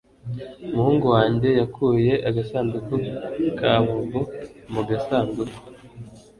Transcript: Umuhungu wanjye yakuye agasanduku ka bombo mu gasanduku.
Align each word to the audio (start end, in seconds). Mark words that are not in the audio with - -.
Umuhungu 0.73 1.05
wanjye 1.15 1.49
yakuye 1.59 2.13
agasanduku 2.29 2.93
ka 3.59 3.71
bombo 3.85 4.21
mu 4.73 4.81
gasanduku. 4.89 5.59